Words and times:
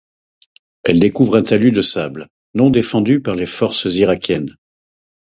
Elle 0.83 0.99
découvre 0.99 1.35
un 1.37 1.43
talus 1.43 1.71
de 1.71 1.81
sable, 1.81 2.25
non 2.55 2.71
défendu 2.71 3.21
par 3.21 3.35
les 3.35 3.45
forces 3.45 3.83
irakiennes. 3.85 4.49